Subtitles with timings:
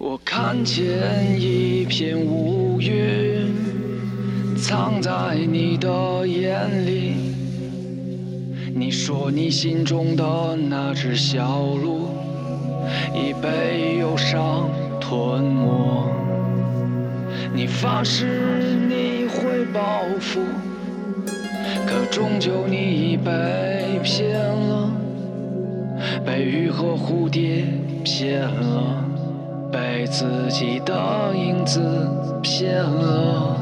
[0.00, 0.86] 我看见
[1.40, 3.52] 一片乌云，
[4.56, 7.14] 藏在你的眼里。
[8.72, 12.10] 你说你心中的那只小鹿，
[13.12, 14.70] 已被忧伤
[15.00, 16.08] 吞没。
[17.52, 20.38] 你发誓你会报复，
[21.84, 24.92] 可终究你已被骗了，
[26.24, 27.64] 被雨和蝴蝶
[28.04, 29.06] 骗了。
[29.70, 31.80] 被自己的影子
[32.42, 33.56] 骗了。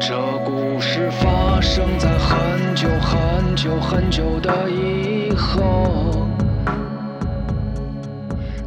[0.00, 6.28] 这故事发生在很久很久很久的以后，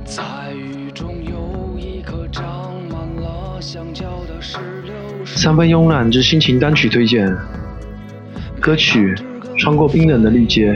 [0.05, 4.93] 在雨中有一颗长满了香蕉的石榴
[5.25, 5.37] 树。
[5.37, 7.29] 三分慵懒之心情单曲推荐，
[8.61, 9.13] 歌曲
[9.57, 10.73] 《穿过冰冷的绿街》，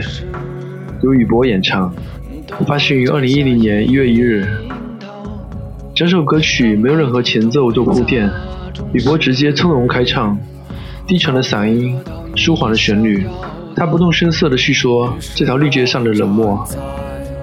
[1.02, 1.90] 由宇博演唱。
[2.66, 4.46] 发行于二零一零年一月一日。
[5.94, 8.28] 整首歌曲没有任何前奏做铺垫，
[8.92, 10.36] 宇博直接从容开唱，
[11.06, 11.96] 低沉的嗓音，
[12.34, 13.26] 舒缓的旋律，
[13.76, 16.66] 他不动声色地叙说这条绿街上的冷漠。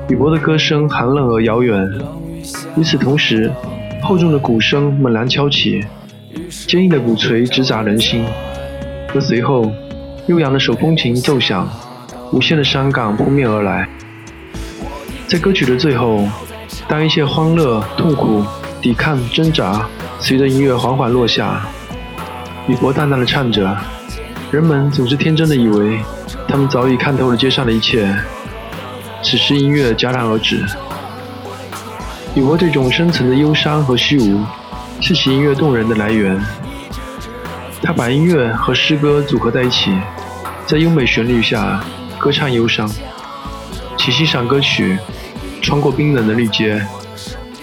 [0.09, 1.89] 宇博的歌声寒冷而遥远，
[2.75, 3.49] 与此同时，
[4.02, 5.81] 厚重的鼓声猛然敲起，
[6.67, 8.25] 坚硬的鼓槌直砸人心。
[9.13, 9.72] 而随后，
[10.27, 11.69] 悠扬的手风琴奏响，
[12.33, 13.88] 无限的伤感扑面而来。
[15.31, 16.27] 在歌曲的最后，
[16.89, 18.43] 当一切欢乐、痛苦、
[18.81, 19.88] 抵抗、挣扎
[20.19, 21.65] 随着音乐缓缓落下，
[22.67, 23.73] 宇博淡淡的唱着
[24.51, 26.01] ：“人们总是天真的以为，
[26.49, 28.13] 他们早已看透了街上的一切。”
[29.23, 30.65] 此时音乐戛然而止。
[32.35, 34.43] 宇博这种深层的忧伤和虚无，
[34.99, 36.38] 是其音乐动人的来源。
[37.81, 39.97] 他把音乐和诗歌组合在一起，
[40.66, 41.81] 在优美旋律下
[42.19, 42.91] 歌唱忧伤。
[43.97, 45.00] 请欣赏歌曲。
[45.61, 46.81] 穿过冰冷的绿街，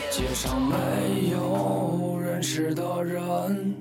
[0.08, 3.74] 街上没有认识的人，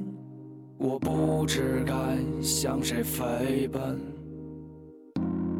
[0.78, 1.94] 我不知该
[2.42, 4.02] 向谁飞奔。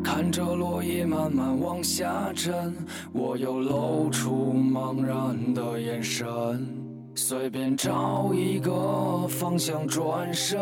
[0.04, 2.76] 看着落叶慢慢往下沉，
[3.14, 6.26] 我又露出茫然的眼神。
[7.14, 10.60] 随便找一个方向转身，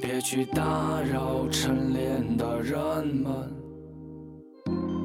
[0.00, 3.61] 别去打扰晨练的人们。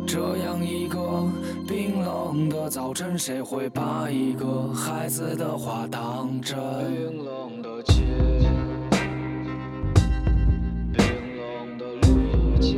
[0.07, 1.27] 这样一个
[1.67, 6.57] 冰冷的早晨，谁会把一个孩子的话当真？
[6.57, 8.03] 冰冷的街，
[10.93, 11.03] 冰
[11.35, 12.77] 冷的绿街，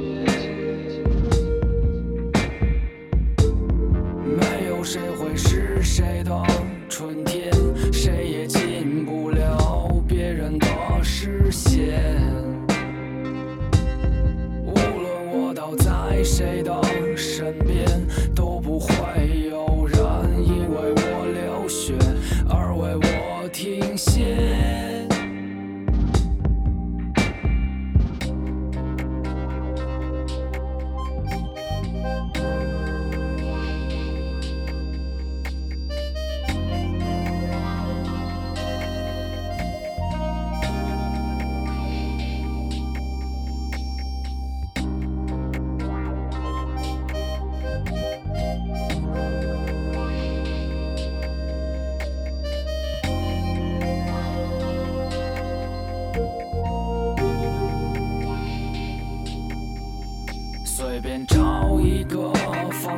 [4.25, 6.35] 没有谁会是谁的
[6.89, 7.53] 春天，
[7.93, 10.65] 谁也进不了别人的
[11.03, 12.01] 视线。
[14.65, 16.73] 无论我倒在谁的。
[17.51, 18.08] 身边。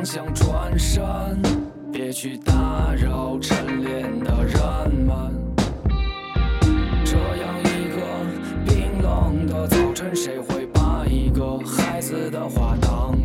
[0.04, 1.02] 想转身，
[1.92, 5.32] 别去打扰晨练的人们。
[7.04, 8.02] 这样一个
[8.66, 13.16] 冰冷的早晨，谁会把一个孩子的话当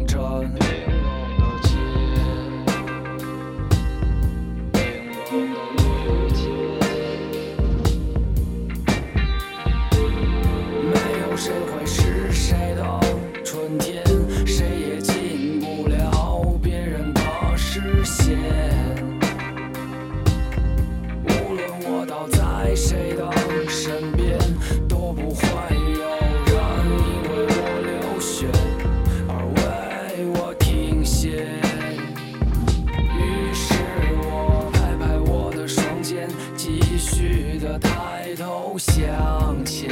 [39.39, 39.87] 向前，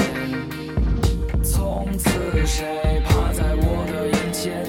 [1.43, 2.09] 从此
[2.45, 2.65] 谁
[3.05, 4.65] 趴在我的眼前，